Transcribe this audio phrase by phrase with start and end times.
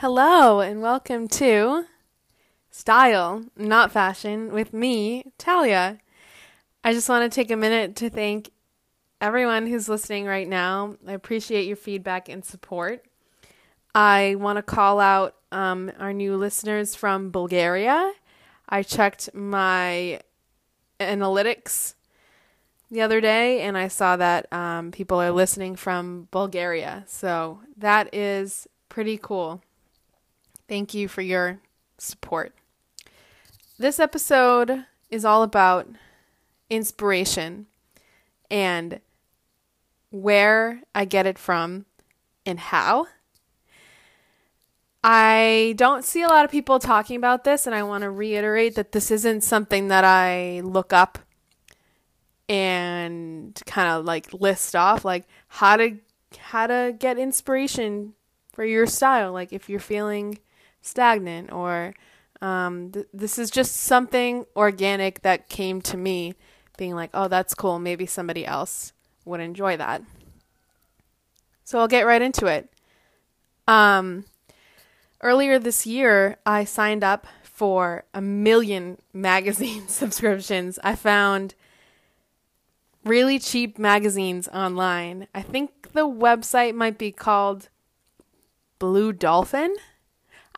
[0.00, 1.84] Hello, and welcome to
[2.70, 5.98] Style, Not Fashion, with me, Talia.
[6.82, 8.50] I just want to take a minute to thank
[9.20, 10.96] everyone who's listening right now.
[11.06, 13.04] I appreciate your feedback and support.
[13.94, 18.10] I want to call out um, our new listeners from Bulgaria.
[18.70, 20.20] I checked my
[20.98, 21.92] analytics
[22.90, 27.04] the other day and I saw that um, people are listening from Bulgaria.
[27.06, 29.60] So that is pretty cool.
[30.70, 31.58] Thank you for your
[31.98, 32.54] support.
[33.76, 35.88] This episode is all about
[36.70, 37.66] inspiration
[38.48, 39.00] and
[40.10, 41.86] where I get it from
[42.46, 43.08] and how.
[45.02, 48.76] I don't see a lot of people talking about this, and I want to reiterate
[48.76, 51.18] that this isn't something that I look up
[52.48, 55.96] and kind of like list off like how to
[56.38, 58.14] how to get inspiration
[58.52, 60.38] for your style like if you're feeling
[60.80, 61.94] stagnant or
[62.40, 66.34] um, th- this is just something organic that came to me
[66.78, 68.92] being like oh that's cool maybe somebody else
[69.24, 70.02] would enjoy that
[71.64, 72.72] so i'll get right into it
[73.68, 74.24] um,
[75.20, 81.54] earlier this year i signed up for a million magazine subscriptions i found
[83.04, 85.26] really cheap magazines online.
[85.34, 87.68] I think the website might be called
[88.78, 89.74] Blue Dolphin.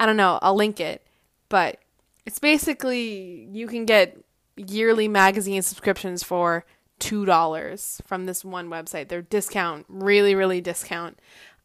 [0.02, 1.06] I don't know, I'll link it.
[1.48, 1.78] But
[2.26, 4.18] it's basically you can get
[4.56, 6.64] yearly magazine subscriptions for
[6.98, 9.06] $2 from this one website.
[9.06, 11.20] They're discount, really really discount.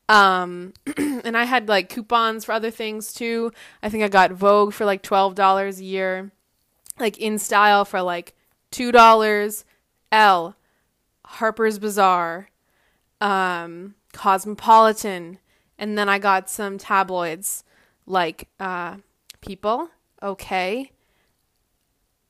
[0.08, 3.52] Um and I had like coupons for other things too.
[3.82, 6.32] I think I got Vogue for like $12 a year.
[7.00, 8.36] Like in style for like
[8.72, 9.64] $2.
[10.12, 10.56] Elle,
[11.26, 12.50] Harper's Bazaar,
[13.20, 15.40] um, Cosmopolitan,
[15.80, 17.64] and then I got some tabloids
[18.08, 18.98] like uh,
[19.42, 19.90] People,
[20.22, 20.92] OK,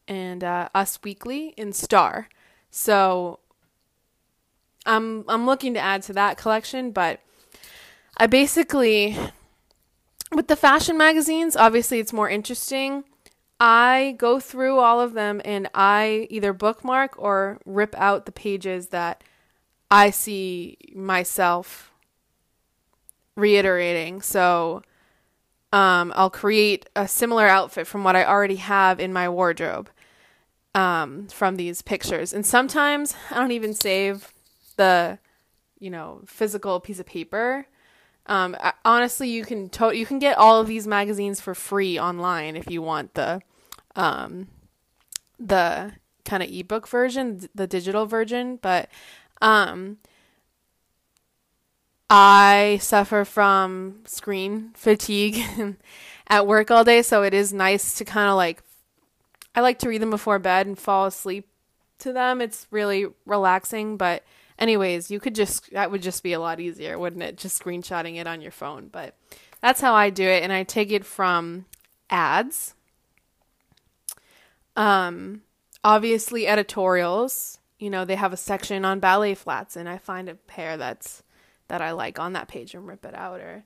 [0.08, 2.28] and uh, Us Weekly, and Star.
[2.70, 3.40] So
[4.86, 7.22] I'm I'm looking to add to that collection, but
[8.18, 9.18] I basically
[10.34, 13.06] with the fashion magazines, obviously it's more interesting
[13.59, 18.90] I go through all of them and I either bookmark or rip out the pages
[18.90, 19.24] that
[19.90, 21.92] I see myself
[23.36, 24.22] reiterating.
[24.22, 24.84] So
[25.73, 29.89] um, I'll create a similar outfit from what I already have in my wardrobe
[30.73, 32.33] um, from these pictures.
[32.33, 34.33] And sometimes I don't even save
[34.78, 35.19] the,
[35.79, 37.67] you know, physical piece of paper.
[38.28, 42.55] Um, honestly, you can to- you can get all of these magazines for free online
[42.55, 43.41] if you want the
[43.95, 44.49] um,
[45.39, 45.94] the
[46.25, 48.59] kind of ebook version, the digital version.
[48.61, 48.89] But
[49.41, 49.97] um,
[52.09, 55.44] I suffer from screen fatigue
[56.28, 58.63] at work all day, so it is nice to kind of like
[59.56, 61.47] I like to read them before bed and fall asleep
[62.00, 62.41] to them.
[62.41, 64.23] It's really relaxing, but
[64.59, 67.38] anyways, you could just that would just be a lot easier, wouldn't it?
[67.38, 68.88] Just screenshotting it on your phone.
[68.88, 69.16] But
[69.62, 71.66] that's how I do it and I take it from
[72.09, 72.73] ads.
[74.75, 75.41] Um
[75.84, 80.35] obviously editorials, you know, they have a section on ballet flats and I find a
[80.35, 81.23] pair that's
[81.67, 83.63] that I like on that page and rip it out or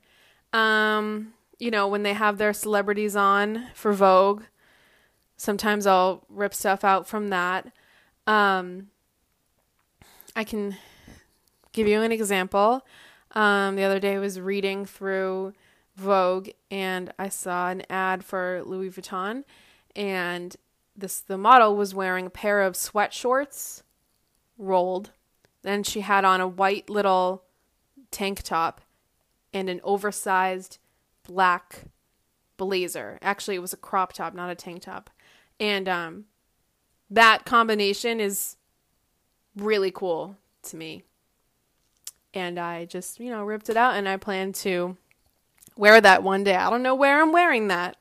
[0.58, 4.42] um you know, when they have their celebrities on for Vogue,
[5.36, 7.72] sometimes I'll rip stuff out from that.
[8.26, 8.88] Um
[10.34, 10.76] I can
[11.72, 12.84] give you an example.
[13.32, 15.52] Um, the other day I was reading through
[15.96, 19.44] Vogue and I saw an ad for Louis Vuitton
[19.94, 20.56] and
[20.96, 23.82] this the model was wearing a pair of sweat shorts
[24.58, 25.10] rolled.
[25.62, 27.44] Then she had on a white little
[28.12, 28.80] tank top
[29.52, 30.78] and an oversized
[31.26, 31.84] black
[32.56, 33.18] blazer.
[33.22, 35.10] Actually, it was a crop top, not a tank top.
[35.58, 36.24] And um
[37.10, 38.56] that combination is
[39.56, 41.02] really cool to me.
[42.32, 44.96] And I just, you know, ripped it out and I plan to
[45.76, 46.54] wear that one day.
[46.54, 47.96] I don't know where I'm wearing that.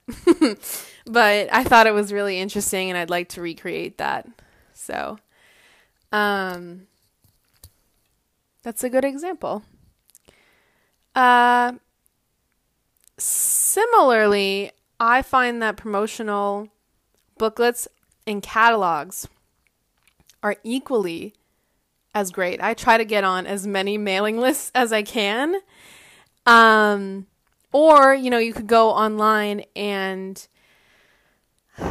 [1.05, 4.27] but I thought it was really interesting and I'd like to recreate that.
[4.73, 5.19] So
[6.11, 6.87] um
[8.63, 9.63] that's a good example.
[11.15, 11.73] Uh
[13.17, 16.69] similarly, I find that promotional
[17.37, 17.87] booklets
[18.27, 19.27] and catalogs
[20.43, 21.33] are equally
[22.13, 22.61] as great.
[22.61, 25.57] I try to get on as many mailing lists as I can.
[26.45, 27.27] Um,
[27.71, 30.45] or, you know, you could go online and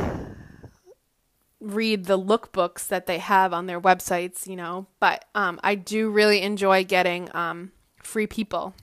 [1.60, 4.86] read the lookbooks that they have on their websites, you know.
[4.98, 8.74] But um, I do really enjoy getting um, free people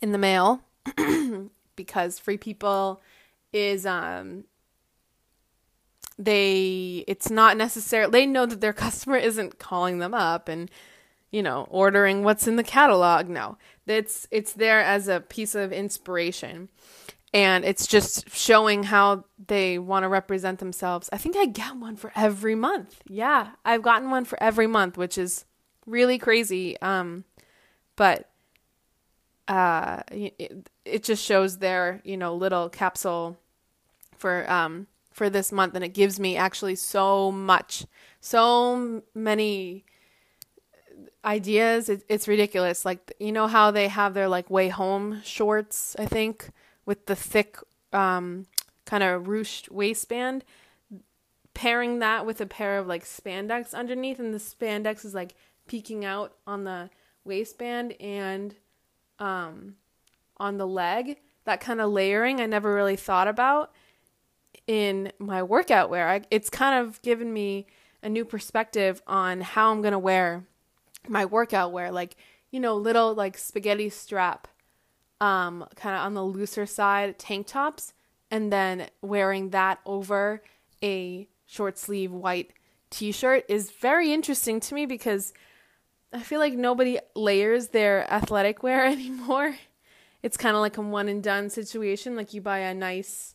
[0.00, 0.62] in the mail
[1.76, 3.00] because Free People
[3.52, 4.44] is um
[6.18, 10.70] they it's not necessarily they know that their customer isn't calling them up and
[11.30, 13.28] you know ordering what's in the catalog.
[13.28, 13.56] No.
[13.86, 16.68] It's it's there as a piece of inspiration.
[17.32, 21.08] And it's just showing how they want to represent themselves.
[21.12, 23.02] I think i get one for every month.
[23.08, 25.44] Yeah i've gotten one for every month which is
[25.86, 26.80] really crazy.
[26.80, 27.24] Um
[27.96, 28.29] but
[29.50, 33.36] uh it, it just shows their you know little capsule
[34.16, 35.74] for um for this month.
[35.74, 37.84] And it gives me actually so much
[38.20, 39.84] so many
[41.24, 41.88] ideas.
[41.88, 42.84] It, it's ridiculous.
[42.84, 46.50] Like you know how they have their like way home shorts i think
[46.86, 47.58] with the thick
[47.92, 48.46] um
[48.90, 50.44] kind of ruched waistband?
[51.54, 55.34] Pairing that with a pair of like spandex underneath and the spandex is like
[55.66, 56.90] peeking out on the
[57.24, 58.54] waistband and
[59.20, 59.76] um
[60.38, 63.72] on the leg that kind of layering i never really thought about
[64.70, 66.08] in my workout wear.
[66.08, 67.66] I, it's kind of given me
[68.04, 70.44] a new perspective on how I'm going to wear
[71.08, 71.90] my workout wear.
[71.90, 72.16] Like,
[72.52, 74.46] you know, little like spaghetti strap,
[75.20, 77.94] um, kind of on the looser side tank tops,
[78.30, 80.40] and then wearing that over
[80.84, 82.52] a short sleeve white
[82.90, 85.32] t shirt is very interesting to me because
[86.12, 89.56] I feel like nobody layers their athletic wear anymore.
[90.22, 92.16] It's kind of like a one and done situation.
[92.16, 93.34] Like you buy a nice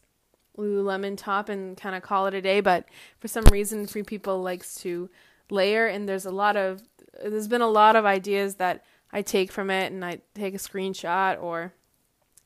[0.57, 2.61] Lululemon top and kind of call it a day.
[2.61, 2.85] But
[3.19, 5.09] for some reason, Free People likes to
[5.49, 6.81] layer, and there's a lot of
[7.23, 10.59] there's been a lot of ideas that I take from it, and I take a
[10.59, 11.73] screenshot, or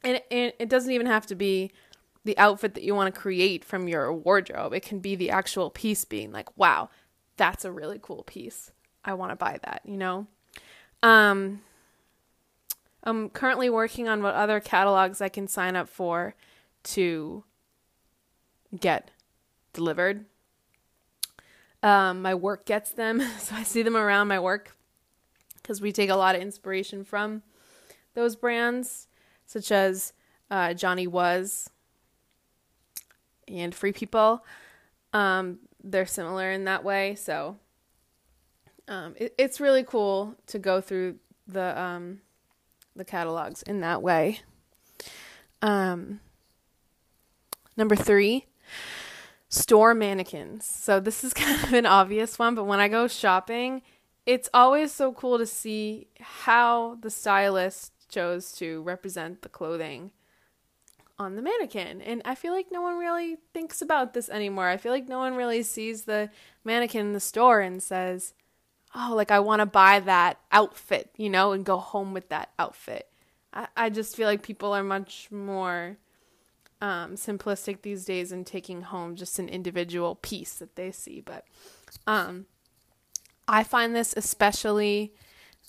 [0.04, 1.72] and it, it doesn't even have to be
[2.24, 4.74] the outfit that you want to create from your wardrobe.
[4.74, 6.90] It can be the actual piece being like, wow,
[7.38, 8.72] that's a really cool piece.
[9.04, 10.28] I want to buy that, you know?
[11.02, 11.62] Um,
[13.04, 16.36] I'm currently working on what other catalogs I can sign up for
[16.84, 17.44] to
[18.78, 19.12] get
[19.74, 20.26] delivered.
[21.82, 24.76] Um, my work gets them, so I see them around my work
[25.62, 27.44] because we take a lot of inspiration from
[28.16, 29.08] those brands,
[29.46, 30.14] such as
[30.52, 31.70] uh, Johnny Was
[33.48, 34.46] and Free People.
[35.14, 37.58] Um, they're similar in that way, so
[38.90, 41.16] um, it, it's really cool to go through
[41.48, 42.20] the um,
[42.96, 44.42] the catalogs in that way.
[45.62, 46.20] Um,
[47.78, 48.48] number three,
[49.48, 50.66] store mannequins.
[50.66, 53.84] So this is kind of an obvious one, but when I go shopping,
[54.26, 60.12] it's always so cool to see how the stylist chose to represent the clothing
[61.20, 62.02] on the mannequin.
[62.02, 64.68] And I feel like no one really thinks about this anymore.
[64.68, 66.32] I feel like no one really sees the
[66.64, 68.34] mannequin in the store and says,
[68.96, 72.50] "Oh, like I want to buy that outfit," you know, and go home with that
[72.58, 73.08] outfit.
[73.54, 75.98] I, I just feel like people are much more
[76.82, 81.22] um, simplistic these days in taking home just an individual piece that they see.
[81.22, 81.46] But
[82.08, 82.46] um,
[83.48, 85.14] I find this especially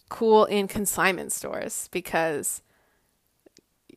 [0.08, 2.62] cool in consignment stores because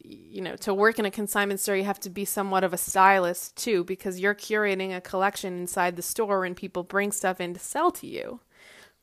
[0.03, 2.77] you know to work in a consignment store you have to be somewhat of a
[2.77, 7.53] stylist too because you're curating a collection inside the store and people bring stuff in
[7.53, 8.39] to sell to you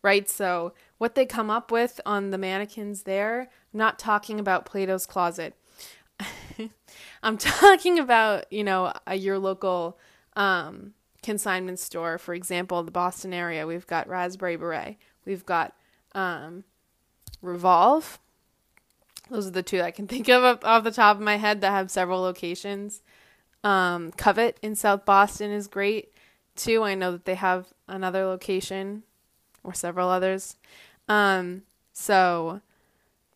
[0.02, 4.66] right so what they come up with on the mannequins there I'm not talking about
[4.66, 5.54] plato's closet
[7.22, 9.98] I'm talking about, you know, a, your local
[10.36, 12.18] um, consignment store.
[12.18, 14.96] For example, the Boston area, we've got Raspberry Beret.
[15.24, 15.74] We've got
[16.14, 16.64] um,
[17.42, 18.18] Revolve.
[19.30, 21.70] Those are the two I can think of off the top of my head that
[21.70, 23.02] have several locations.
[23.62, 26.12] Um, Covet in South Boston is great
[26.56, 26.82] too.
[26.82, 29.04] I know that they have another location
[29.62, 30.56] or several others.
[31.08, 31.62] Um,
[31.92, 32.60] so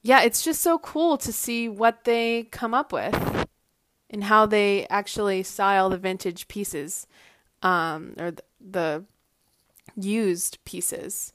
[0.03, 3.47] yeah, it's just so cool to see what they come up with
[4.11, 7.07] and how they actually style the vintage pieces
[7.63, 9.05] um, or the,
[9.97, 11.33] used pieces.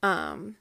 [0.00, 0.56] Because um,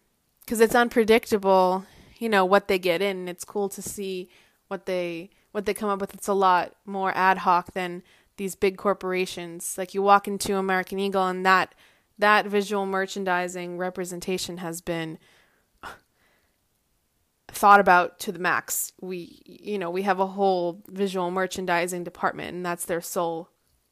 [0.47, 1.85] it's unpredictable,
[2.17, 3.27] you know, what they get in.
[3.27, 4.29] It's cool to see
[4.67, 6.13] what they what they come up with.
[6.13, 8.01] It's a lot more ad hoc than
[8.37, 9.77] these big corporations.
[9.77, 11.75] Like you walk into American Eagle and that
[12.23, 15.19] that visual merchandising representation has been
[17.49, 18.93] thought about to the max.
[19.01, 23.49] We, you know, we have a whole visual merchandising department, and that's their sole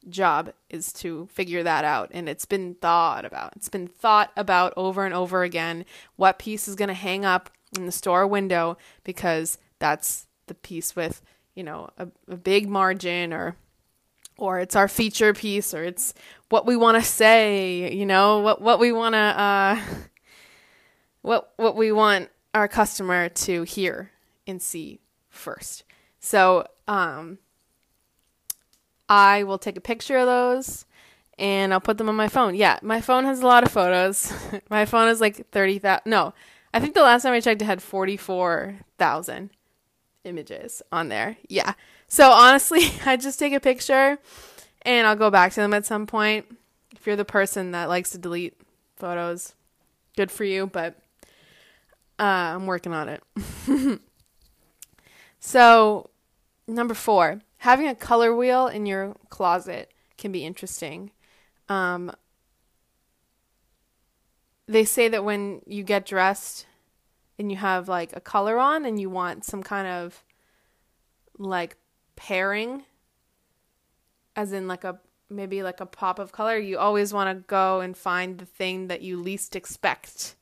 [0.08, 2.08] job is to figure that out.
[2.14, 3.52] And it's been thought about.
[3.54, 5.84] It's been thought about over and over again.
[6.16, 10.96] What piece is going to hang up in the store window because that's the piece
[10.96, 11.20] with,
[11.54, 13.56] you know, a, a big margin or
[14.36, 16.14] or it's our feature piece or it's
[16.48, 19.80] what we want to say, you know, what what we want to uh
[21.22, 24.10] what what we want our customer to hear
[24.46, 25.84] and see first.
[26.20, 27.38] So um,
[29.08, 30.84] I will take a picture of those
[31.38, 32.54] and I'll put them on my phone.
[32.54, 34.32] Yeah, my phone has a lot of photos.
[34.70, 36.02] my phone is like 30,000.
[36.04, 36.34] No,
[36.74, 39.50] I think the last time I checked it had 44,000
[40.24, 41.36] images on there.
[41.48, 41.74] Yeah.
[42.08, 44.18] So honestly, I just take a picture
[44.82, 46.46] and I'll go back to them at some point.
[46.94, 48.56] If you're the person that likes to delete
[48.96, 49.54] photos,
[50.16, 50.96] good for you, but
[52.18, 53.22] uh, I'm working on it.
[55.40, 56.10] so,
[56.68, 61.10] number four, having a color wheel in your closet can be interesting.
[61.68, 62.12] Um,
[64.68, 66.66] they say that when you get dressed
[67.42, 70.22] and you have like a color on and you want some kind of
[71.38, 71.76] like
[72.14, 72.84] pairing
[74.36, 77.80] as in like a maybe like a pop of color you always want to go
[77.80, 80.36] and find the thing that you least expect.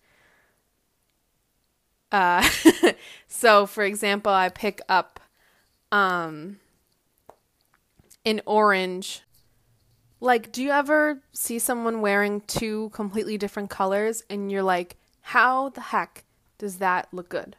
[2.13, 2.47] Uh
[3.29, 5.21] so for example i pick up
[5.91, 6.59] um
[8.27, 9.23] an orange.
[10.21, 15.71] Like do you ever see someone wearing two completely different colors and you're like how
[15.71, 16.25] the heck
[16.61, 17.57] does that look good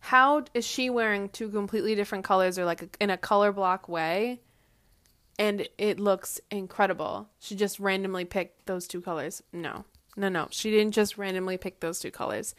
[0.00, 4.40] how is she wearing two completely different colors or like in a color block way
[5.40, 7.30] and it looks incredible.
[7.38, 9.42] She just randomly picked those two colors.
[9.54, 9.86] No.
[10.14, 10.48] No, no.
[10.50, 12.54] She didn't just randomly pick those two colors.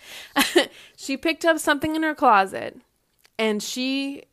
[0.98, 2.82] she picked up something in her closet
[3.38, 4.24] and she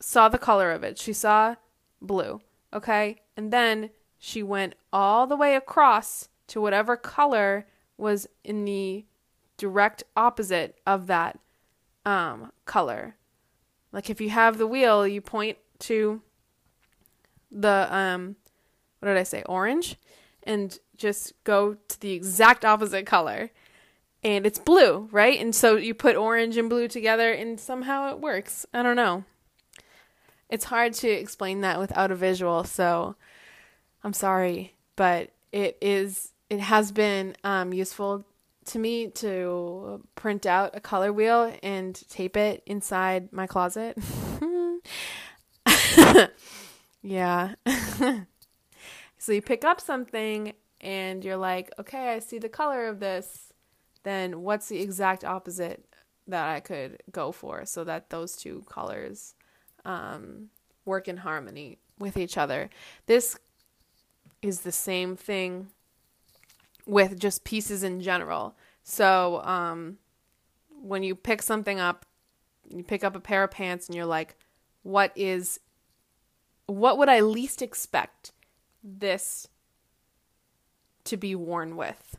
[0.00, 0.98] saw the color of it.
[0.98, 1.54] She saw
[2.02, 2.42] blue,
[2.74, 3.22] okay?
[3.38, 3.88] And then
[4.18, 9.06] she went all the way across to whatever color was in the
[9.58, 11.38] direct opposite of that
[12.06, 13.16] um, color.
[13.92, 16.22] Like if you have the wheel, you point to
[17.50, 18.36] the um
[19.00, 19.42] what did I say?
[19.44, 19.96] Orange
[20.42, 23.50] and just go to the exact opposite color.
[24.24, 25.38] And it's blue, right?
[25.38, 28.66] And so you put orange and blue together and somehow it works.
[28.74, 29.24] I don't know.
[30.50, 33.14] It's hard to explain that without a visual, so
[34.02, 38.24] I'm sorry, but it is it has been um, useful
[38.68, 43.98] to me to print out a color wheel and tape it inside my closet.
[47.02, 47.54] Yeah.
[49.18, 53.52] so you pick up something and you're like, okay, I see the color of this.
[54.02, 55.84] Then what's the exact opposite
[56.26, 59.34] that I could go for so that those two colors
[59.84, 60.50] um,
[60.84, 62.70] work in harmony with each other?
[63.06, 63.38] This
[64.42, 65.68] is the same thing
[66.88, 68.56] with just pieces in general.
[68.82, 69.98] So um,
[70.82, 72.06] when you pick something up,
[72.68, 74.34] you pick up a pair of pants and you're like,
[74.82, 75.60] what is
[76.66, 78.32] what would I least expect
[78.82, 79.48] this
[81.04, 82.18] to be worn with?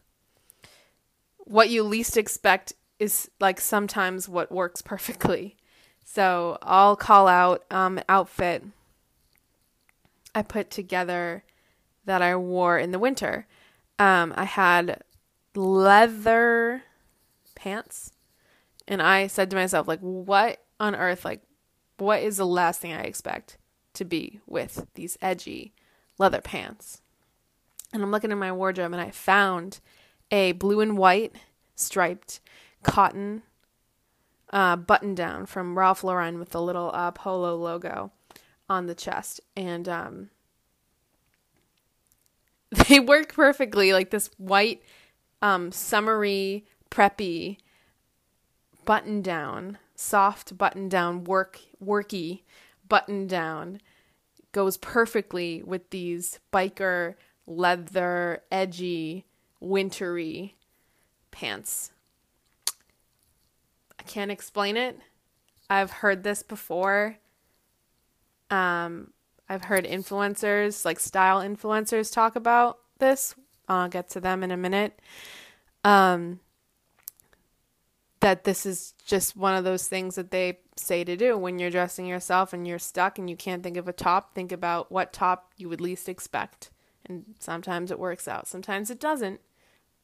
[1.38, 5.57] What you least expect is like sometimes what works perfectly.
[6.03, 8.63] So I'll call out um, outfit
[10.33, 11.43] I put together
[12.05, 13.47] that I wore in the winter.
[14.00, 15.03] Um, I had
[15.53, 16.84] leather
[17.53, 18.12] pants,
[18.88, 21.25] and I said to myself, like, what on earth?
[21.25, 21.41] Like,
[21.98, 23.58] what is the last thing I expect?
[23.94, 25.74] to be with these edgy
[26.18, 27.01] leather pants.
[27.94, 29.79] And I'm looking in my wardrobe and I found
[30.32, 31.36] a blue and white
[31.75, 32.39] striped
[32.84, 33.44] cotton
[34.51, 38.12] uh, button down from Ralph Lauren with the little uh, polo logo
[38.70, 39.41] on the chest.
[39.56, 40.29] And um,
[42.88, 44.81] they work perfectly like this white,
[45.41, 47.57] um, summery, preppy
[48.85, 52.41] button down, soft button down, work, worky
[52.88, 53.79] button down
[54.51, 59.25] goes perfectly with these biker leather edgy
[59.59, 60.55] wintry
[61.31, 61.91] pants.
[63.99, 64.97] I can't explain it.
[65.69, 67.17] I've heard this before.
[68.49, 69.13] Um,
[69.50, 73.34] I've heard influencers, like style influencers, talk about this.
[73.68, 75.00] I'll get to them in a minute.
[75.84, 76.39] Um,
[78.20, 81.70] that this is just one of those things that they say to do when you're
[81.70, 84.34] dressing yourself and you're stuck and you can't think of a top.
[84.34, 86.70] Think about what top you would least expect.
[87.06, 89.39] And sometimes it works out, sometimes it doesn't,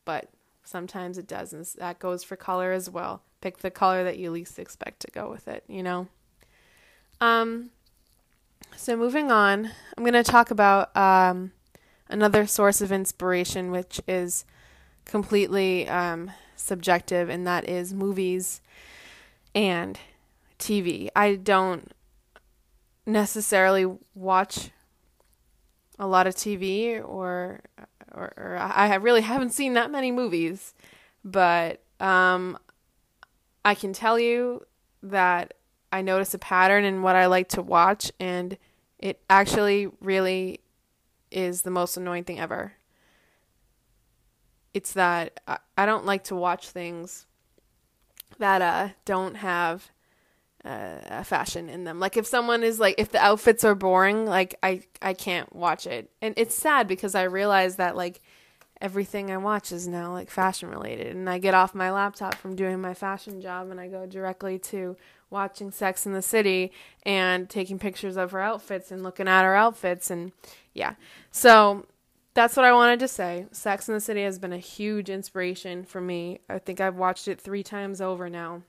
[0.05, 0.29] but
[0.63, 1.53] sometimes it does.
[1.53, 3.21] And that goes for color as well.
[3.41, 6.07] Pick the color that you least expect to go with it, you know?
[7.21, 7.69] Um,
[8.75, 11.51] so moving on, I'm going to talk about um,
[12.09, 14.45] another source of inspiration, which is
[15.05, 18.61] completely um, subjective, and that is movies
[19.53, 19.99] and
[20.59, 21.09] TV.
[21.15, 21.91] I don't
[23.05, 24.71] necessarily watch
[25.97, 27.61] a lot of TV or
[28.13, 30.73] or, or I really haven't seen that many movies,
[31.23, 32.57] but um,
[33.65, 34.65] I can tell you
[35.03, 35.53] that
[35.91, 38.57] I notice a pattern in what I like to watch, and
[39.05, 40.61] it actually really
[41.29, 42.73] is the most annoying thing ever.
[44.73, 47.27] It's that I, I don't like to watch things
[48.39, 49.91] that uh, don't have
[50.65, 51.99] uh, fashion in them.
[51.99, 55.85] Like if someone is like if the outfits are boring, like I I can't watch
[55.85, 56.09] it.
[56.19, 58.21] And it's sad because I realize that like
[58.81, 62.55] everything I watch is now like fashion related and I get off my laptop from
[62.55, 64.97] doing my fashion job and I go directly to
[65.29, 66.71] watching Sex in the City
[67.03, 70.33] and taking pictures of her outfits and looking at her outfits and
[70.73, 70.95] yeah.
[71.31, 71.85] So
[72.33, 73.47] that's what I wanted to say.
[73.51, 76.41] Sex in the City has been a huge inspiration for me.
[76.49, 78.63] I think I've watched it 3 times over now.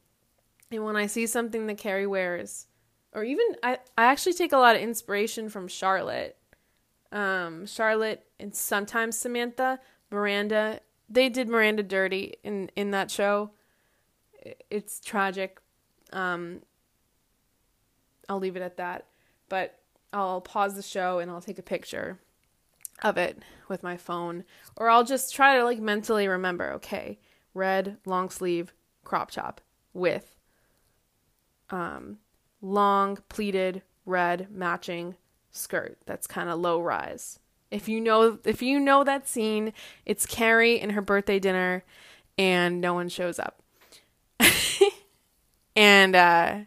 [0.70, 2.66] And when I see something that Carrie wears
[3.12, 6.36] or even I I actually take a lot of inspiration from Charlotte.
[7.10, 9.80] Um Charlotte and sometimes Samantha
[10.16, 10.80] Miranda.
[11.08, 13.50] They did Miranda dirty in in that show.
[14.70, 15.60] It's tragic.
[16.12, 16.62] Um,
[18.28, 19.06] I'll leave it at that.
[19.48, 19.78] But
[20.12, 22.18] I'll pause the show and I'll take a picture
[23.02, 24.44] of it with my phone,
[24.76, 26.72] or I'll just try to like mentally remember.
[26.72, 27.18] Okay,
[27.54, 28.72] red long sleeve
[29.04, 29.60] crop top
[29.92, 30.36] with
[31.70, 32.18] um,
[32.60, 35.14] long pleated red matching
[35.50, 37.38] skirt that's kind of low rise.
[37.70, 39.72] If you know if you know that scene,
[40.04, 41.84] it's Carrie in her birthday dinner
[42.38, 43.62] and no one shows up.
[45.76, 46.58] and uh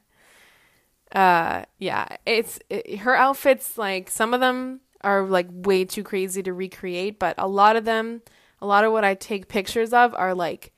[1.14, 6.44] uh yeah, it's it, her outfits like some of them are like way too crazy
[6.44, 8.22] to recreate, but a lot of them,
[8.62, 10.74] a lot of what I take pictures of are like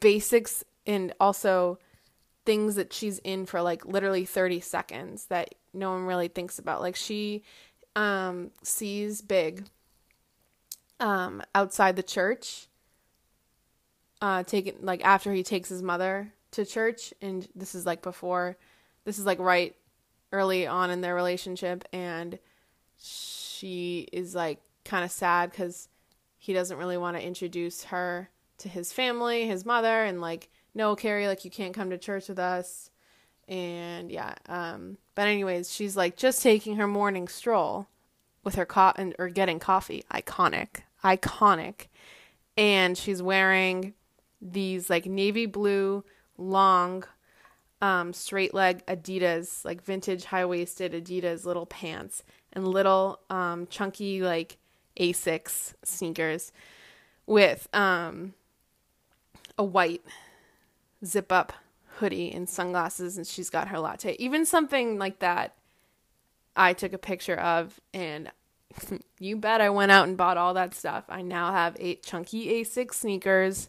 [0.00, 1.78] basics and also
[2.44, 6.80] things that she's in for like literally 30 seconds that no one really thinks about.
[6.80, 7.42] Like she
[7.96, 9.64] um, sees Big
[11.00, 12.68] um, outside the church,
[14.20, 18.56] uh, taking like after he takes his mother to church, and this is like before,
[19.04, 19.74] this is like right
[20.32, 22.38] early on in their relationship, and
[22.98, 25.88] she is like kind of sad because
[26.38, 30.94] he doesn't really want to introduce her to his family, his mother, and like, no,
[30.94, 32.89] Carrie, like you can't come to church with us
[33.50, 37.86] and yeah um but anyways she's like just taking her morning stroll
[38.42, 40.04] with her co- or getting coffee.
[40.10, 40.82] Iconic.
[41.04, 41.86] Iconic.
[42.56, 43.94] And she's wearing
[44.40, 46.04] these like navy blue
[46.38, 47.04] long
[47.82, 52.22] um straight leg adidas like vintage high waisted adidas little pants
[52.54, 54.56] and little um chunky like
[54.98, 56.52] asics sneakers
[57.26, 58.32] with um
[59.58, 60.02] a white
[61.04, 61.52] zip up
[62.00, 64.16] hoodie and sunglasses and she's got her latte.
[64.18, 65.54] Even something like that
[66.56, 68.30] I took a picture of and
[69.18, 71.04] you bet I went out and bought all that stuff.
[71.08, 73.68] I now have eight chunky Asics sneakers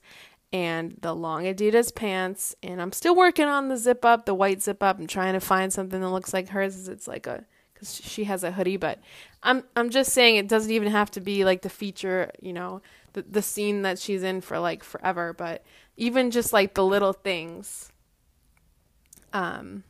[0.54, 4.62] and the long Adidas pants and I'm still working on the zip up, the white
[4.62, 4.98] zip up.
[4.98, 6.88] I'm trying to find something that looks like hers.
[6.88, 9.00] It's like a cuz she has a hoodie, but
[9.44, 12.82] I'm I'm just saying it doesn't even have to be like the feature, you know,
[13.14, 15.64] the the scene that she's in for like forever, but
[15.98, 17.92] even just like the little things
[19.34, 19.84] um,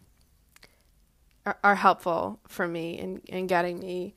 [1.45, 4.13] are, are helpful for me in, in getting me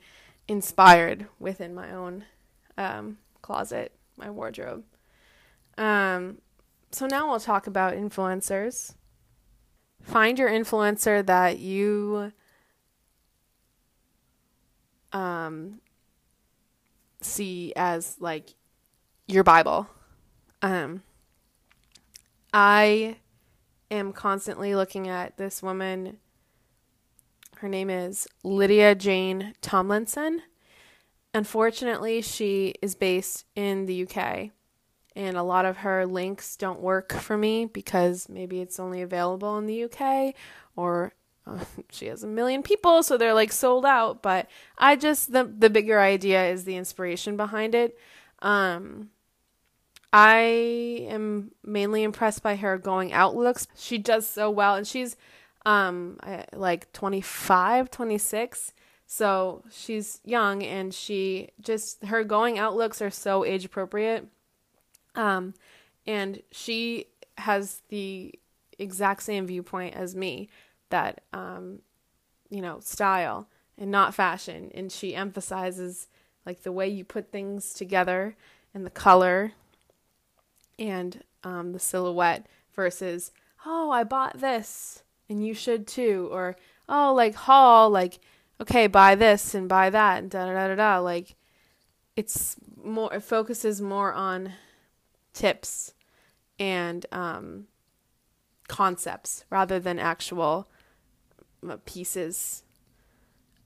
[0.48, 2.24] inspired within my own
[2.76, 4.84] um, closet, my wardrobe.
[5.78, 6.38] Um,
[6.90, 8.94] so now we'll talk about influencers.
[10.02, 12.32] Find your influencer that you
[15.12, 15.80] um,
[17.20, 18.54] see as like
[19.26, 19.88] your Bible.
[20.60, 21.02] Um,
[22.52, 23.16] I
[23.90, 26.18] am constantly looking at this woman.
[27.57, 30.42] Her name is Lydia Jane Tomlinson.
[31.33, 34.51] Unfortunately, she is based in the UK,
[35.16, 39.59] and a lot of her links don't work for me because maybe it's only available
[39.59, 40.35] in the UK
[40.77, 41.12] or
[41.47, 45.44] uh, she has a million people so they're like sold out but i just the
[45.59, 47.99] the bigger idea is the inspiration behind it
[48.40, 49.11] um
[50.16, 53.66] I am mainly impressed by her going out looks.
[53.77, 55.16] She does so well and she's
[55.66, 56.20] um
[56.53, 58.72] like 25, 26.
[59.09, 64.29] So she's young and she just her going out looks are so age appropriate.
[65.16, 65.53] Um
[66.07, 67.07] and she
[67.38, 68.38] has the
[68.79, 70.48] exact same viewpoint as me
[70.90, 71.81] that um
[72.50, 76.07] you know, style and not fashion and she emphasizes
[76.46, 78.37] like the way you put things together
[78.72, 79.55] and the color
[80.78, 83.32] and um, the silhouette versus
[83.66, 86.56] oh I bought this and you should too or
[86.88, 88.18] oh like haul like
[88.60, 91.37] okay buy this and buy that and da da da da like
[92.16, 94.52] it's more it focuses more on
[95.32, 95.94] tips
[96.58, 97.66] and um,
[98.68, 100.68] concepts rather than actual
[101.84, 102.62] pieces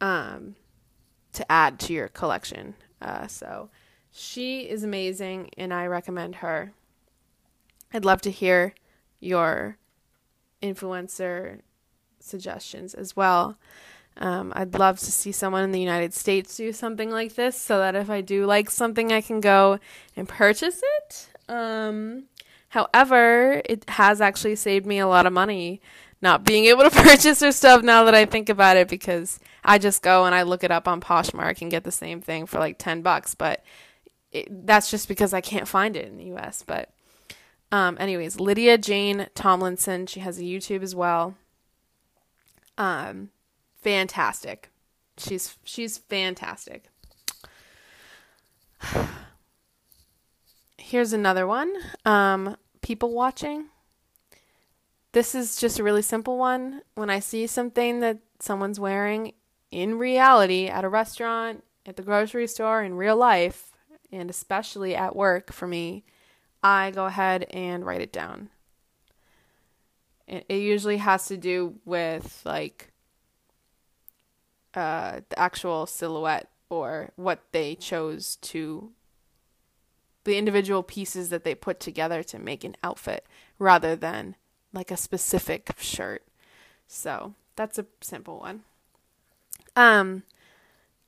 [0.01, 0.55] um,
[1.33, 2.75] to add to your collection.
[3.01, 3.71] Uh, so
[4.11, 6.73] she is amazing, and I recommend her.
[7.93, 8.75] I'd love to hear
[9.21, 9.79] your
[10.63, 11.61] influencer
[12.21, 13.57] suggestions as well.
[14.17, 17.79] Um, I'd love to see someone in the United States do something like this so
[17.79, 19.79] that if I do like something, I can go
[20.17, 21.29] and purchase it.
[21.49, 22.25] Um,
[22.71, 25.81] however, it has actually saved me a lot of money
[26.21, 29.79] not being able to purchase her stuff now that I think about it because I
[29.79, 32.59] just go and I look it up on Poshmark and get the same thing for
[32.59, 33.35] like 10 bucks.
[33.37, 33.63] But
[34.33, 36.65] it, that's just because I can't find it in the US.
[36.67, 36.91] But,
[37.71, 41.35] um, anyways, Lydia Jane Tomlinson, she has a YouTube as well.
[42.79, 43.31] Um,
[43.83, 44.71] fantastic.
[45.19, 46.85] She's she's fantastic.
[50.79, 51.75] Here's another one.
[52.05, 53.67] Um, people watching.
[55.13, 56.83] This is just a really simple one.
[56.95, 59.33] When I see something that someone's wearing
[59.71, 63.73] in reality at a restaurant, at the grocery store, in real life,
[64.13, 66.05] and especially at work for me,
[66.63, 68.51] I go ahead and write it down.
[70.27, 72.93] It, usually has to do with like
[74.75, 78.91] uh, the actual silhouette or what they chose to
[80.25, 83.27] the individual pieces that they put together to make an outfit
[83.59, 84.37] rather than
[84.75, 86.27] like a specific shirt.
[86.87, 88.63] So, that's a simple one.
[89.75, 90.25] Um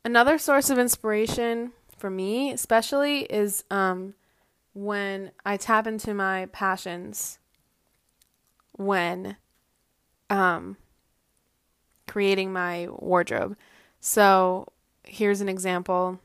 [0.05, 4.15] another source of inspiration for me especially is um
[4.73, 7.39] when I tap into my passions
[8.73, 9.37] when
[10.29, 10.77] um
[12.07, 13.57] creating my wardrobe.
[14.01, 14.73] So,
[15.05, 16.19] here's an example.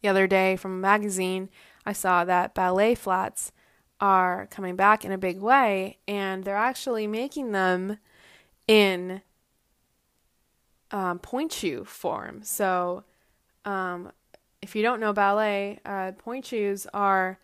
[0.00, 1.50] The other day from a magazine,
[1.84, 3.52] I saw that ballet flats
[4.00, 7.98] are coming back in a big way, and they're actually making them
[8.66, 9.20] in
[10.90, 12.42] um, pointe shoe form.
[12.42, 13.04] So,
[13.64, 14.12] um,
[14.62, 17.38] if you don't know ballet, uh, pointe shoes are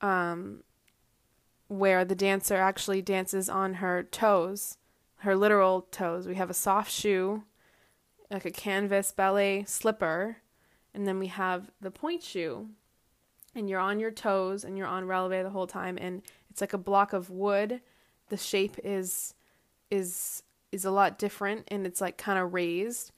[0.00, 0.62] um,
[1.68, 4.76] where the dancer actually dances on her toes
[5.22, 6.26] her literal toes.
[6.26, 7.44] We have a soft shoe,
[8.30, 10.38] like a canvas ballet slipper,
[10.92, 12.70] and then we have the pointe shoe.
[13.54, 16.72] And you're on your toes and you're on releve the whole time and it's like
[16.72, 17.82] a block of wood.
[18.30, 19.34] The shape is
[19.90, 23.12] is is a lot different and it's like kind of raised.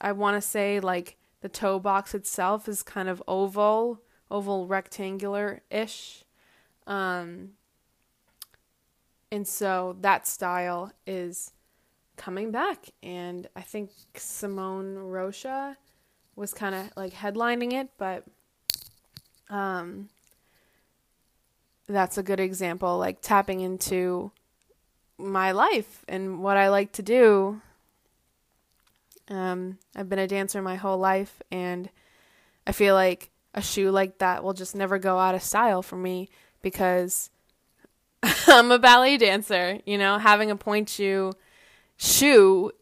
[0.00, 5.62] I want to say like the toe box itself is kind of oval, oval rectangular
[5.70, 6.24] ish.
[6.86, 7.50] Um,
[9.30, 11.52] and so that style is
[12.16, 12.86] coming back.
[13.02, 15.76] And I think Simone Rocha
[16.34, 18.24] was kind of like headlining it, but
[19.50, 20.08] um,
[21.88, 24.30] that's a good example, like tapping into
[25.16, 27.60] my life and what I like to do.
[29.30, 31.88] Um, I've been a dancer my whole life, and
[32.66, 35.96] I feel like a shoe like that will just never go out of style for
[35.96, 36.28] me
[36.62, 37.30] because
[38.46, 41.32] I'm a ballet dancer, you know, having a pointe shoe
[41.96, 42.72] shoe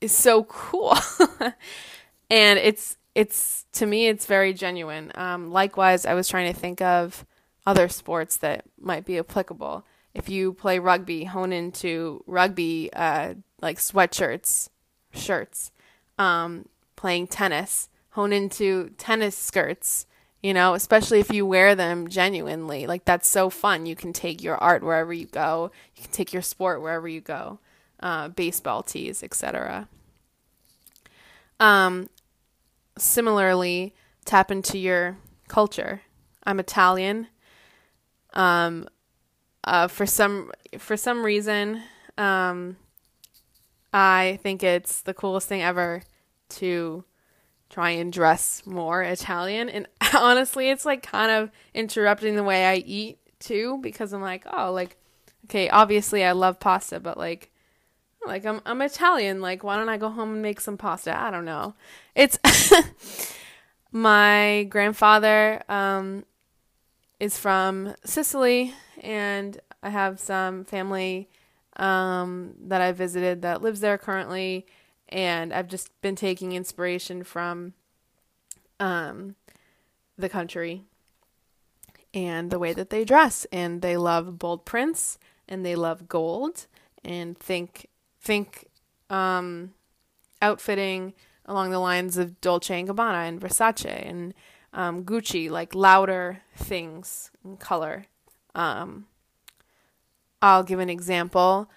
[0.00, 0.96] is so cool.
[2.30, 5.12] and it's it's to me it's very genuine.
[5.14, 7.24] Um, likewise, I was trying to think of
[7.66, 9.84] other sports that might be applicable.
[10.14, 14.68] If you play rugby, hone into rugby uh, like sweatshirts,
[15.12, 15.70] shirts.
[16.18, 20.06] Um, playing tennis, hone into tennis skirts
[20.42, 22.86] you know, especially if you wear them genuinely.
[22.86, 23.86] Like that's so fun.
[23.86, 25.70] You can take your art wherever you go.
[25.96, 27.58] You can take your sport wherever you go.
[28.00, 29.88] Uh, baseball tees, etc.
[31.58, 32.08] Um,
[32.96, 35.16] similarly, tap into your
[35.48, 36.02] culture.
[36.44, 37.26] I'm Italian.
[38.34, 38.86] Um,
[39.64, 41.82] uh, for some for some reason,
[42.16, 42.76] um,
[43.92, 46.02] I think it's the coolest thing ever
[46.50, 47.04] to
[47.70, 49.68] try and dress more Italian.
[49.68, 54.46] And honestly, it's like kind of interrupting the way I eat too because I'm like,
[54.52, 54.96] oh, like
[55.44, 57.50] okay, obviously I love pasta, but like
[58.26, 61.18] like I'm I'm Italian, like why don't I go home and make some pasta?
[61.18, 61.74] I don't know.
[62.14, 62.38] It's
[63.92, 66.24] my grandfather um
[67.20, 71.28] is from Sicily and I have some family
[71.78, 74.66] um that I visited that lives there currently.
[75.08, 77.72] And I've just been taking inspiration from
[78.78, 79.36] um,
[80.18, 80.82] the country
[82.12, 83.46] and the way that they dress.
[83.50, 86.66] And they love bold prints and they love gold.
[87.04, 87.88] And think
[88.20, 88.66] think
[89.08, 89.72] um,
[90.42, 91.14] outfitting
[91.46, 94.34] along the lines of Dolce and Gabbana and Versace and
[94.74, 98.06] um, Gucci like louder things in color.
[98.54, 99.06] Um,
[100.40, 101.70] I'll give an example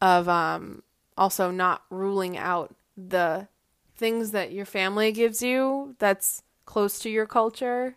[0.00, 0.82] of um,
[1.16, 3.48] also not ruling out the
[3.96, 7.96] things that your family gives you that's close to your culture.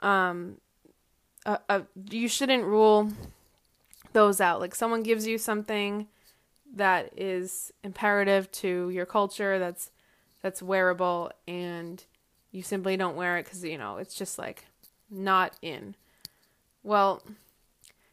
[0.00, 0.58] Um,
[1.44, 3.10] uh, uh, you shouldn't rule
[4.12, 4.60] those out.
[4.60, 6.06] Like someone gives you something
[6.74, 9.90] that is imperative to your culture, that's
[10.42, 12.04] that's wearable, and
[12.52, 14.66] you simply don't wear it because you know it's just like
[15.10, 15.94] not in.
[16.86, 17.20] Well,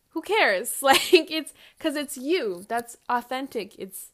[0.09, 0.73] who cares?
[0.81, 2.65] Like it's because it's you.
[2.67, 3.75] That's authentic.
[3.77, 4.07] It's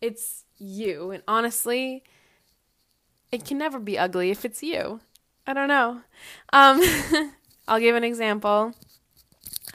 [0.00, 2.02] it's you, and honestly,
[3.30, 5.00] it can never be ugly if it's you.
[5.46, 6.00] I don't know.
[6.52, 6.80] Um,
[7.68, 8.72] I'll give an example.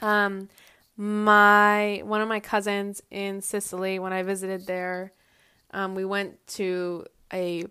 [0.00, 0.48] Um,
[0.96, 5.12] my one of my cousins in Sicily when I visited there,
[5.70, 7.64] um, we went to a,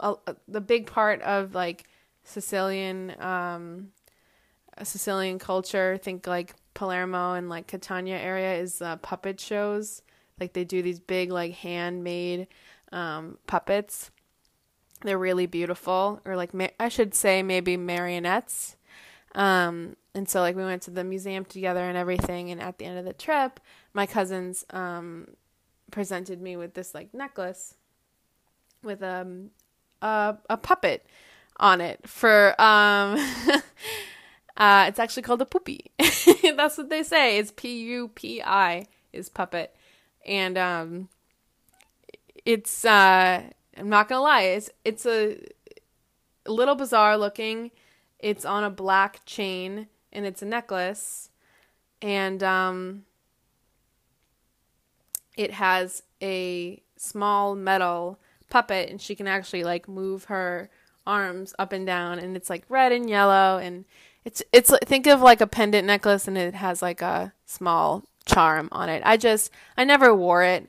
[0.00, 0.16] a,
[0.46, 1.84] the big part of like
[2.24, 3.92] Sicilian um,
[4.84, 5.92] Sicilian culture.
[5.94, 10.02] I think like Palermo and like Catania area is uh, puppet shows.
[10.38, 12.46] Like they do these big like handmade
[12.92, 14.10] um, puppets.
[15.02, 18.76] They're really beautiful, or like ma- I should say maybe marionettes.
[19.34, 22.50] Um, and so like we went to the museum together and everything.
[22.50, 23.60] And at the end of the trip,
[23.92, 25.28] my cousins um,
[25.90, 27.74] presented me with this like necklace
[28.82, 29.50] with um,
[30.02, 31.06] a a puppet
[31.58, 33.18] on it for um.
[34.56, 35.86] Uh, it's actually called a pupi.
[36.56, 37.38] That's what they say.
[37.38, 39.76] It's P U P I is puppet,
[40.24, 41.08] and um,
[42.44, 43.42] it's uh,
[43.76, 45.38] I'm not gonna lie, it's it's a
[46.46, 47.70] little bizarre looking.
[48.18, 51.28] It's on a black chain and it's a necklace,
[52.00, 53.04] and um,
[55.36, 60.70] it has a small metal puppet, and she can actually like move her
[61.06, 63.84] arms up and down, and it's like red and yellow and
[64.26, 68.68] it's it's think of like a pendant necklace and it has like a small charm
[68.72, 69.00] on it.
[69.06, 70.68] I just I never wore it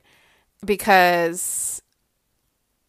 [0.63, 1.81] because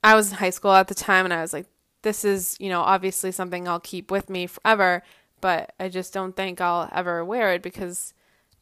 [0.04, 1.66] I was in high school at the time and I was like
[2.02, 5.02] this is, you know, obviously something I'll keep with me forever,
[5.40, 8.12] but I just don't think I'll ever wear it because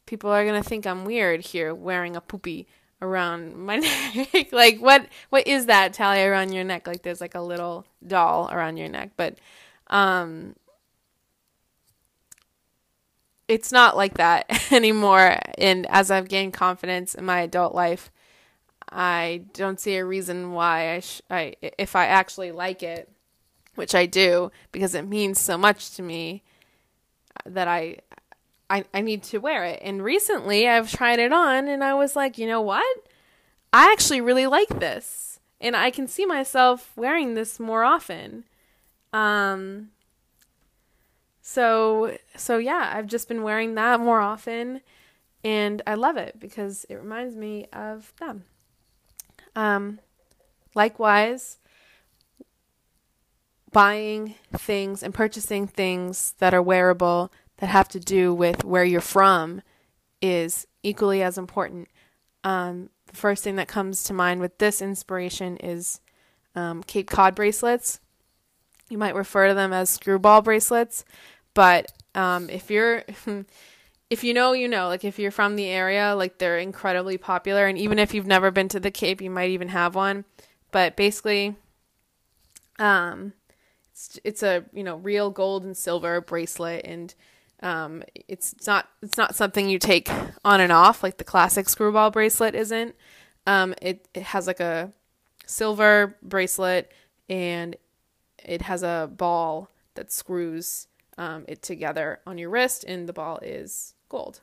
[0.05, 2.67] people are going to think I'm weird here wearing a pupi
[3.01, 3.75] around my
[4.15, 4.53] neck.
[4.53, 6.87] like what what is that Talia around your neck?
[6.87, 9.37] Like there's like a little doll around your neck, but
[9.87, 10.55] um
[13.47, 15.37] it's not like that anymore.
[15.57, 18.11] And as I've gained confidence in my adult life,
[18.89, 23.09] I don't see a reason why I, sh- I if I actually like it,
[23.75, 26.43] which I do because it means so much to me
[27.45, 27.97] that I
[28.69, 29.79] I I need to wear it.
[29.81, 32.97] And recently I've tried it on and I was like, "You know what?
[33.73, 38.45] I actually really like this." And I can see myself wearing this more often.
[39.11, 39.89] Um
[41.47, 44.81] so so yeah, I've just been wearing that more often
[45.45, 48.43] and I love it because it reminds me of them.
[49.55, 49.99] Um
[50.75, 51.57] likewise,
[53.71, 58.99] buying things and purchasing things that are wearable that have to do with where you're
[58.99, 59.61] from
[60.21, 61.87] is equally as important.
[62.43, 66.01] Um, the first thing that comes to mind with this inspiration is
[66.55, 68.01] um, Cape Cod bracelets.
[68.89, 71.03] You might refer to them as screwball bracelets,
[71.57, 73.03] but um, if you're
[74.11, 74.89] if you know, you know.
[74.89, 78.51] Like if you're from the area, like they're incredibly popular, and even if you've never
[78.51, 80.25] been to the Cape, you might even have one.
[80.71, 81.55] But basically,
[82.77, 83.33] um,
[83.91, 87.15] it's it's a you know real gold and silver bracelet, and
[87.63, 90.11] um, it's, not it's not something you take
[90.45, 92.95] on and off like the classic screwball bracelet isn't.
[93.47, 94.93] Um, it it has like a
[95.47, 96.91] silver bracelet,
[97.27, 97.75] and
[98.45, 100.86] it has a ball that screws
[101.17, 104.41] um, it together on your wrist, and the ball is gold.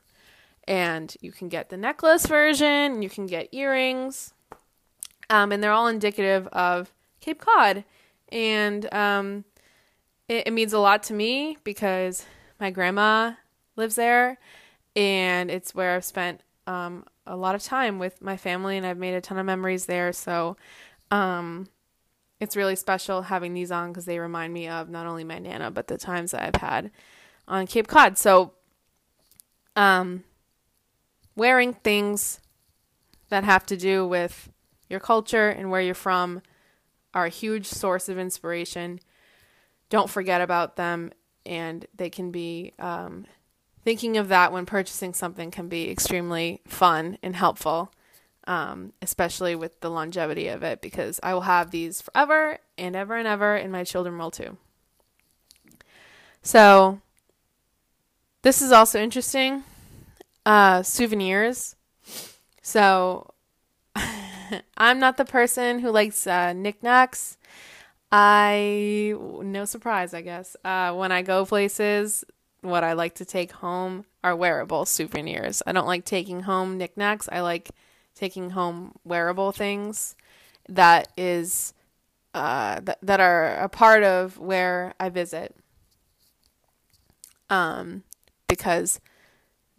[0.67, 4.33] And you can get the necklace version, you can get earrings,
[5.31, 7.85] um, and they're all indicative of Cape Cod.
[8.31, 9.45] And um,
[10.29, 12.25] it, it means a lot to me because
[12.59, 13.33] my grandma
[13.77, 14.39] lives there,
[14.97, 18.99] and it's where I've spent um, a lot of time with my family, and I've
[18.99, 20.13] made a ton of memories there.
[20.13, 20.57] So,
[21.11, 21.69] um,
[22.41, 25.71] it's really special having these on because they remind me of not only my nana
[25.71, 26.91] but the times that I've had
[27.47, 28.19] on Cape Cod.
[28.19, 28.53] So,
[29.77, 30.25] um,
[31.37, 32.41] wearing things
[33.29, 34.51] that have to do with
[34.89, 36.43] your culture and where you're from
[37.13, 39.01] are a huge source of inspiration.
[39.89, 41.13] Don't forget about them,
[41.45, 43.27] and they can be um,
[43.85, 47.93] thinking of that when purchasing something can be extremely fun and helpful
[48.47, 53.17] um, especially with the longevity of it, because I will have these forever and ever
[53.17, 54.57] and ever, and my children will too.
[56.43, 57.01] So,
[58.43, 59.65] this is also interesting.
[60.45, 61.77] Uh, souvenirs.
[62.61, 63.33] So
[64.77, 67.39] I'm not the person who likes uh, knickknacks.
[68.13, 70.57] I, no surprise, I guess.
[70.65, 72.25] Uh, when I go places,
[72.61, 75.63] what I like to take home are wearable souvenirs.
[75.67, 77.29] I don't like taking home knickknacks.
[77.33, 77.71] I like
[78.15, 80.17] taking home wearable things
[80.69, 81.75] that is
[82.33, 85.55] uh, th- that are a part of where I visit.
[87.51, 88.03] Um,
[88.49, 89.01] because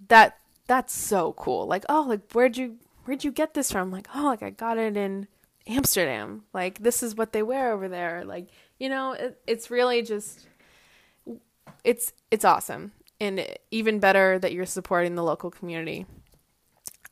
[0.07, 1.67] that that's so cool.
[1.67, 3.91] Like, oh, like where'd you where'd you get this from?
[3.91, 5.27] Like, oh, like I got it in
[5.67, 6.43] Amsterdam.
[6.53, 8.23] Like this is what they wear over there.
[8.23, 10.47] Like, you know, it, it's really just
[11.83, 16.05] it's it's awesome and even better that you're supporting the local community.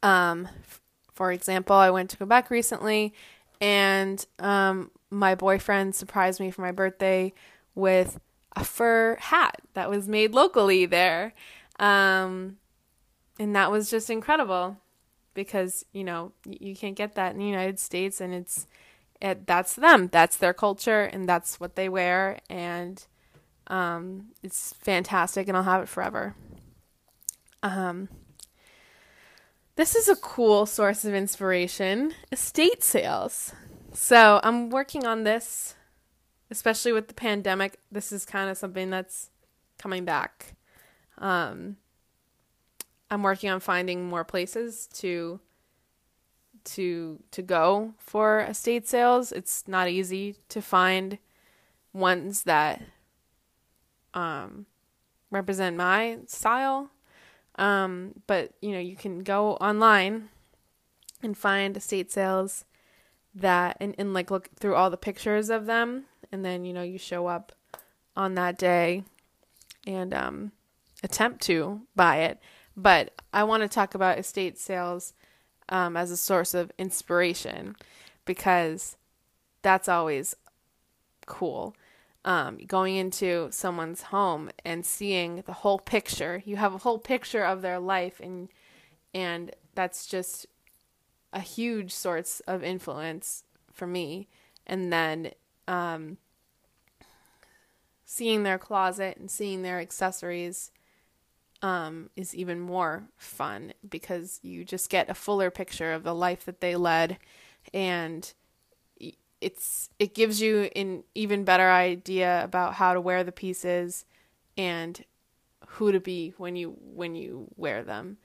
[0.02, 0.48] Um,
[1.14, 3.14] for example, I went to Quebec recently
[3.62, 7.34] and um, my boyfriend surprised me for my birthday
[7.76, 8.20] with
[8.56, 11.34] a fur hat that was made locally there.
[11.80, 12.58] Um,
[13.40, 14.78] and that was just incredible
[15.34, 18.68] because, you know, you can't get that in the United States and it's
[19.22, 20.10] it, that's them.
[20.12, 23.04] That's their culture and that's what they wear and
[23.68, 26.36] um, it's fantastic and I'll have it forever.
[27.64, 28.10] Um,
[29.76, 33.54] this is a cool source of inspiration estate sales.
[33.94, 35.76] So I'm working on this,
[36.52, 37.80] especially with the pandemic.
[37.92, 39.30] This is kind of something that's
[39.78, 40.56] coming back.
[41.18, 41.78] Um,
[43.10, 45.40] I'm working on finding more places to
[46.66, 49.32] to to go for estate sales.
[49.32, 51.18] It's not easy to find
[51.94, 52.82] ones that
[54.14, 54.66] um,
[55.30, 56.90] represent my style.
[57.56, 60.30] Um, but you know, you can go online
[61.22, 62.66] and find estate sales
[63.36, 66.06] that and, and like look through all the pictures of them.
[66.32, 67.52] And then you know you show up
[68.16, 69.04] on that day
[69.86, 70.52] and um,
[71.04, 72.40] attempt to buy it.
[72.76, 75.14] But i want to talk about estate sales
[75.70, 77.76] um, as a source of inspiration
[78.26, 78.98] because
[79.62, 80.36] that's always
[81.26, 81.76] cool
[82.26, 86.42] um, going into someone's home and seeing the whole picture.
[86.46, 88.50] You have a whole picture of their life, and
[89.14, 90.48] and that's just
[91.32, 94.28] a huge source of influence for me.
[94.66, 95.32] And then
[95.68, 96.18] um,
[98.06, 100.72] seeing their closet and seeing their accessories
[101.62, 106.46] um, is even more fun because you just get a fuller picture of the life
[106.46, 107.18] that they led
[107.74, 108.34] and
[109.44, 114.06] it's it gives you an even better idea about how to wear the pieces
[114.58, 115.04] and
[115.68, 118.18] who to be when you when you wear them.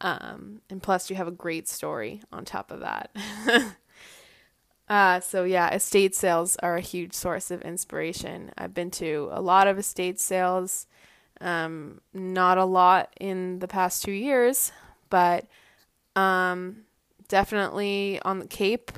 [0.00, 3.14] Um, and plus, you have a great story on top of that.
[4.88, 8.50] uh, so yeah, estate sales are a huge source of inspiration.
[8.58, 10.86] I've been to a lot of estate sales,
[11.40, 14.72] um, not a lot in the past two years,
[15.08, 15.46] but
[16.16, 16.78] um,
[17.28, 18.90] definitely on the Cape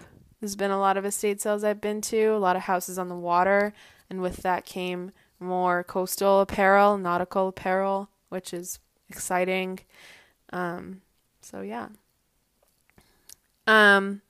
[0.45, 3.09] there's been a lot of estate sales I've been to, a lot of houses on
[3.09, 3.73] the water,
[4.11, 8.79] and with that came more coastal apparel, nautical apparel, which is
[9.09, 9.81] exciting.
[10.53, 11.01] Um,
[11.41, 11.89] so yeah.
[13.67, 14.21] Um,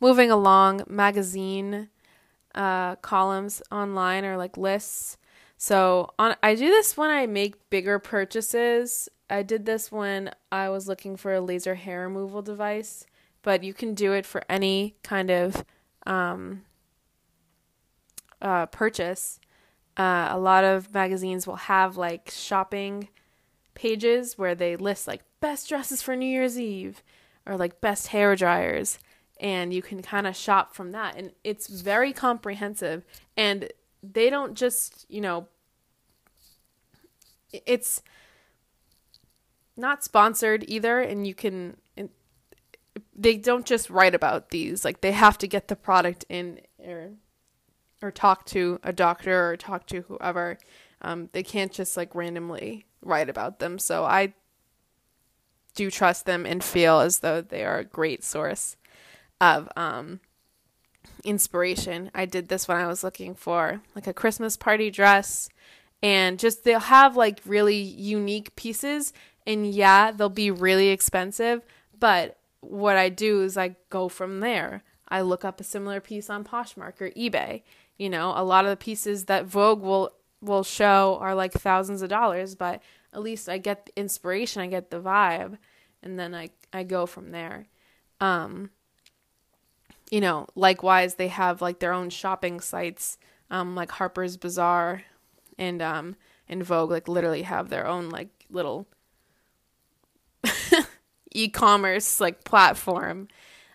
[0.00, 1.90] moving along, magazine
[2.54, 5.18] uh, columns online or like lists.
[5.58, 9.10] So on, I do this when I make bigger purchases.
[9.28, 13.04] I did this when I was looking for a laser hair removal device
[13.42, 15.64] but you can do it for any kind of
[16.06, 16.62] um,
[18.40, 19.38] uh, purchase.
[19.96, 23.08] Uh, a lot of magazines will have like shopping
[23.74, 27.02] pages where they list like best dresses for New Year's Eve
[27.46, 28.98] or like best hair dryers
[29.40, 33.04] and you can kind of shop from that and it's very comprehensive
[33.36, 33.68] and
[34.02, 35.48] they don't just, you know,
[37.52, 38.02] it's
[39.76, 41.76] not sponsored either and you can
[43.22, 47.10] they don't just write about these like they have to get the product in or
[48.02, 50.58] or talk to a doctor or talk to whoever.
[51.02, 53.78] Um, they can't just like randomly write about them.
[53.78, 54.34] So i
[55.74, 58.76] do trust them and feel as though they are a great source
[59.40, 60.20] of um,
[61.24, 62.10] inspiration.
[62.14, 65.48] I did this when i was looking for like a christmas party dress
[66.02, 69.12] and just they'll have like really unique pieces
[69.46, 71.62] and yeah they'll be really expensive
[71.98, 74.82] but what I do is I go from there.
[75.08, 77.62] I look up a similar piece on Poshmark or eBay.
[77.98, 82.02] You know, a lot of the pieces that Vogue will will show are like thousands
[82.02, 82.82] of dollars, but
[83.12, 85.58] at least I get the inspiration, I get the vibe,
[86.02, 87.66] and then I I go from there.
[88.20, 88.70] Um
[90.10, 93.18] you know, likewise they have like their own shopping sites,
[93.50, 95.02] um like Harper's Bazaar
[95.58, 96.16] and um
[96.48, 98.86] and Vogue like literally have their own like little
[101.34, 103.28] e-commerce like platform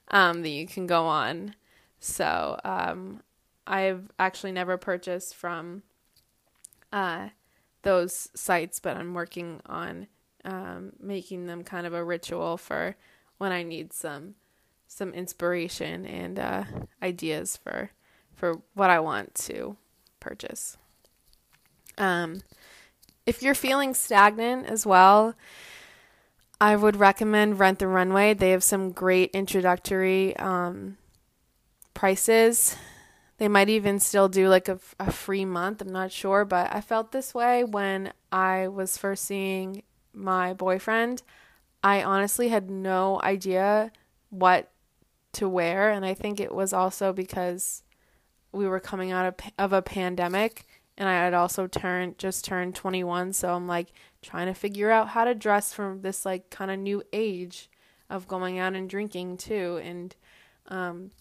[0.09, 1.55] um, that you can go on.
[1.99, 3.21] So um,
[3.65, 5.83] I've actually never purchased from
[6.91, 7.29] uh,
[7.83, 10.07] those sites, but I'm working on
[10.45, 12.95] um, making them kind of a ritual for
[13.37, 14.35] when I need some
[14.89, 16.63] some inspiration and uh,
[17.03, 17.91] ideas for
[18.33, 19.75] for what I want to
[20.19, 20.77] purchase.
[21.97, 22.41] Um,
[23.25, 25.35] if you're feeling stagnant as well,
[26.59, 28.33] I would recommend Rent the Runway.
[28.33, 30.97] They have some great introductory um,
[31.93, 32.75] prices.
[33.37, 35.81] They might even still do like a, a free month.
[35.81, 39.83] I'm not sure, but I felt this way when I was first seeing
[40.13, 41.21] my boyfriend.
[41.83, 43.91] I honestly had no idea
[44.31, 44.71] what
[45.33, 47.83] to wear, and I think it was also because
[48.51, 50.65] we were coming out of, of a pandemic
[50.97, 53.87] and I had also turned just turned 21 so I'm like
[54.21, 57.69] trying to figure out how to dress from this like kind of new age
[58.09, 60.15] of going out and drinking too and
[60.67, 61.11] um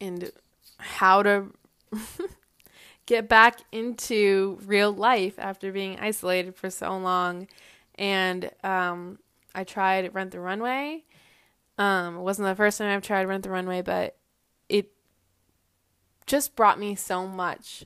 [0.00, 0.30] and
[0.78, 1.46] how to
[3.06, 7.48] get back into real life after being isolated for so long.
[7.96, 9.18] And um
[9.54, 11.04] I tried Rent the Runway.
[11.76, 14.16] Um it wasn't the first time I've tried Rent the Runway but
[16.30, 17.84] just brought me so much,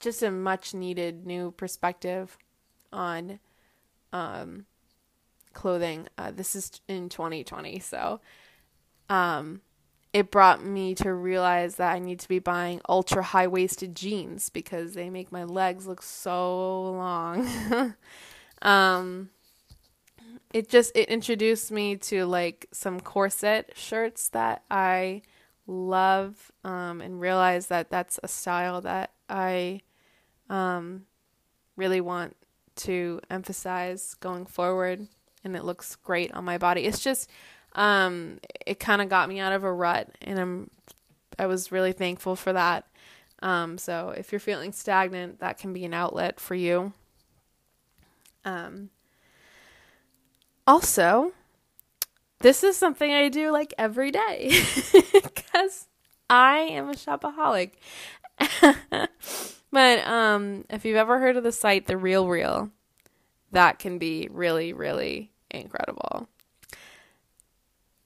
[0.00, 2.36] just a much needed new perspective
[2.92, 3.38] on
[4.12, 4.66] um,
[5.52, 6.08] clothing.
[6.18, 8.20] Uh, this is in 2020, so
[9.08, 9.60] um,
[10.12, 14.48] it brought me to realize that I need to be buying ultra high waisted jeans
[14.48, 17.94] because they make my legs look so long.
[18.62, 19.30] um,
[20.52, 25.22] it just it introduced me to like some corset shirts that I
[25.66, 29.80] love um, and realize that that's a style that I
[30.50, 31.06] um,
[31.76, 32.36] really want
[32.76, 35.06] to emphasize going forward.
[35.44, 36.84] And it looks great on my body.
[36.84, 37.28] It's just,
[37.74, 40.70] um, it kind of got me out of a rut, and I'm,
[41.38, 42.86] I was really thankful for that.
[43.42, 46.92] Um, so if you're feeling stagnant, that can be an outlet for you.
[48.44, 48.90] Um,
[50.66, 51.32] also,
[52.42, 54.50] this is something I do like every day
[55.12, 55.88] because
[56.28, 57.72] I am a shopaholic.
[59.70, 62.70] but um, if you've ever heard of the site The Real Real,
[63.52, 66.28] that can be really, really incredible.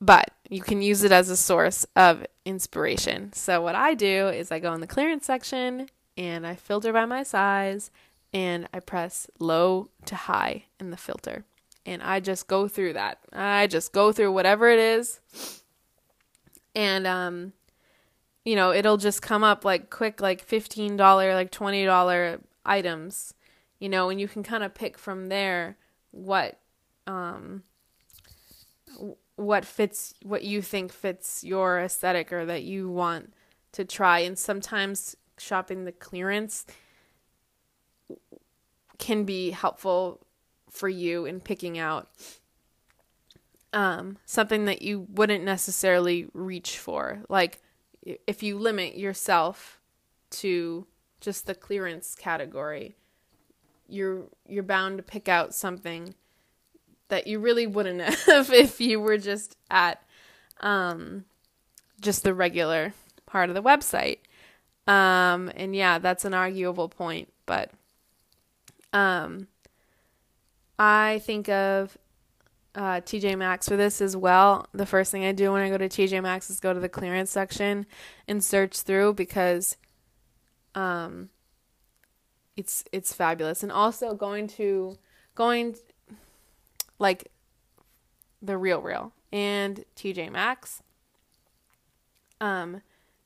[0.01, 3.33] But you can use it as a source of inspiration.
[3.33, 7.07] So, what I do is I go in the clearance section and I filter by
[7.07, 7.91] my size
[8.33, 11.45] and I press low to high in the filter
[11.87, 13.21] and I just go through that.
[13.33, 15.21] I just go through whatever it is.
[16.75, 17.53] And um
[18.45, 20.97] you know, it'll just come up like quick like $15,
[21.35, 23.35] like $20 items,
[23.81, 25.77] you know, and you can kind of pick from there
[26.11, 26.59] what
[27.07, 27.63] um
[29.37, 33.35] what fits what you think fits your aesthetic or that you want
[33.73, 36.65] to try and sometimes shopping the clearance
[38.99, 40.26] can be helpful
[40.77, 42.09] for you in picking out
[43.73, 47.23] um, something that you wouldn't necessarily reach for.
[47.29, 47.61] Like
[48.27, 49.81] if you limit yourself
[50.31, 50.87] to
[51.21, 52.97] just the clearance category,
[53.89, 56.15] you're you're bound to pick out something
[57.09, 60.03] that you really wouldn't have if you were just at
[60.61, 61.25] um,
[62.01, 62.93] just the regular
[63.27, 64.19] part of the website.
[64.87, 67.71] Um, and yeah, that's an arguable point, but
[68.93, 69.49] um,
[70.79, 71.97] I think of
[72.75, 74.67] uh, TJ Maxx for this as well.
[74.73, 76.89] The first thing I do when I go to TJ Maxx is go to the
[76.89, 77.87] clearance section
[78.29, 79.77] and search through because
[80.75, 81.31] um,
[82.57, 83.63] it's it's fabulous.
[83.63, 84.99] And also going to
[85.35, 85.77] going
[86.99, 87.31] like
[88.43, 90.83] the Real Real and TJ Maxx.
[92.41, 92.83] Um,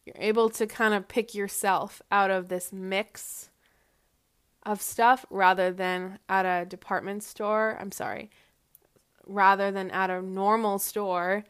[0.07, 3.50] you're able to kind of pick yourself out of this mix
[4.71, 7.77] of stuff rather than at a department store.
[7.81, 8.31] I'm sorry,
[9.27, 11.45] rather than at a normal store.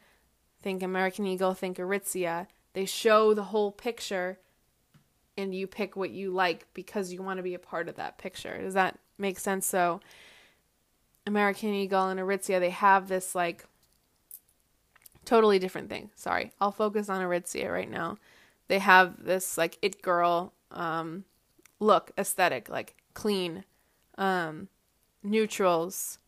[0.63, 2.47] Think American Eagle, think Aritzia.
[2.73, 4.39] They show the whole picture
[5.37, 8.17] and you pick what you like because you want to be a part of that
[8.17, 8.57] picture.
[8.59, 9.67] Does that make sense?
[9.67, 10.01] So,
[11.27, 13.65] American Eagle and Aritzia, they have this like
[15.25, 16.09] totally different thing.
[16.15, 18.17] Sorry, I'll focus on Aritzia right now.
[18.67, 21.25] They have this like it girl um,
[21.79, 23.63] look aesthetic, like clean,
[24.17, 24.67] um,
[25.23, 26.19] neutrals,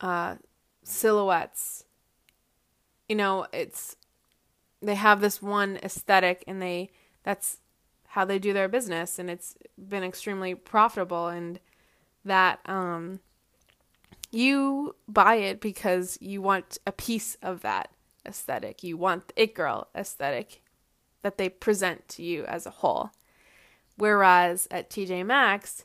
[0.00, 0.36] uh,
[0.82, 1.84] silhouettes.
[3.08, 3.96] You know, it's
[4.80, 6.90] they have this one aesthetic and they
[7.24, 7.58] that's
[8.08, 11.58] how they do their business and it's been extremely profitable and
[12.24, 13.18] that um
[14.30, 17.90] you buy it because you want a piece of that
[18.26, 18.82] aesthetic.
[18.82, 20.62] You want the it girl aesthetic
[21.22, 23.10] that they present to you as a whole.
[23.98, 25.84] Whereas at TJ Maxx,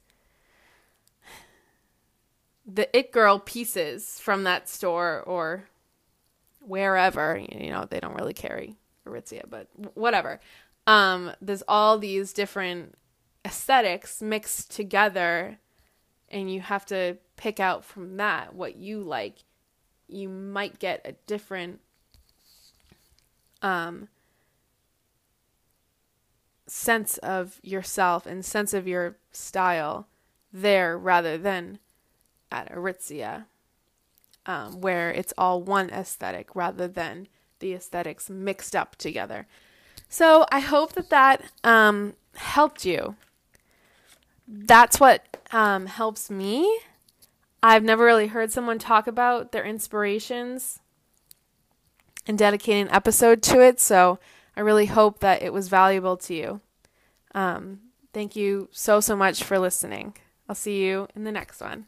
[2.66, 5.68] the it girl pieces from that store or
[6.62, 10.40] wherever, you know, they don't really carry Aritzia, but whatever.
[10.86, 12.96] Um, there's all these different
[13.44, 15.58] aesthetics mixed together
[16.30, 19.38] and you have to pick out from that what you like.
[20.08, 21.80] You might get a different
[23.62, 24.10] um
[26.74, 30.08] sense of yourself and sense of your style
[30.52, 31.78] there rather than
[32.52, 33.46] at Aritzia,
[34.48, 37.28] um, where it's all one aesthetic rather than
[37.60, 39.46] the aesthetics mixed up together.
[40.10, 43.18] So I hope that that um, helped you.
[44.48, 46.80] That's what um, helps me.
[47.62, 50.80] I've never really heard someone talk about their inspirations
[52.26, 54.18] and dedicate an episode to it, so
[54.56, 56.62] I really hope that it was valuable to you.
[57.34, 57.80] Um,
[58.14, 60.16] thank you so, so much for listening.
[60.48, 61.88] I'll see you in the next one.